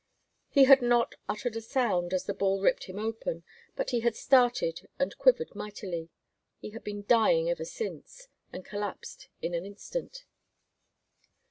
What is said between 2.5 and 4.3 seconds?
ripped him open, but he had